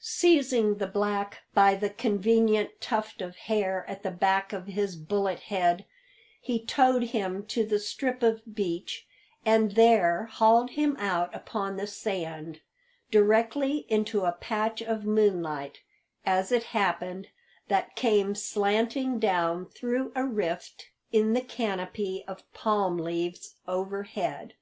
[0.00, 5.40] Seizing the black by the convenient tuft of hair at the back of his bullet
[5.40, 5.84] head,
[6.40, 9.06] he towed him to the strip of beach,
[9.44, 12.62] and there hauled him out upon the sand,
[13.10, 15.80] directly into a patch of moonlight,
[16.24, 17.26] as it happened,
[17.68, 24.54] that came slanting down through a rift in the canopy of palm leaves overhead.